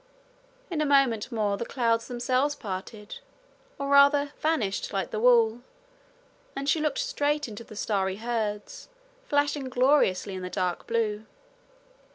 [0.71, 3.19] In a moment more the clouds themselves parted,
[3.77, 5.61] or rather vanished like the wall,
[6.55, 8.89] and she looked straight into the starry herds,
[9.27, 11.27] flashing gloriously in the dark blue.